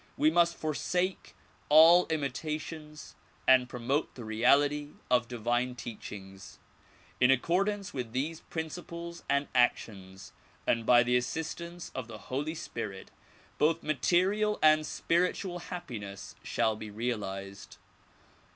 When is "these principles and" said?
8.11-9.47